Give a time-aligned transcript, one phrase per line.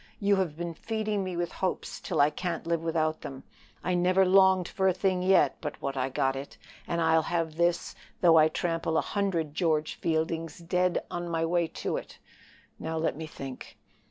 [0.19, 3.43] You have been feeding me with hopes till I can't live without them.
[3.83, 7.55] I never longed for a thing yet but what I got it, and I'll have
[7.55, 12.17] this though I trample a hundred George Fieldings dead on my way to it.
[12.79, 13.77] Now let me think."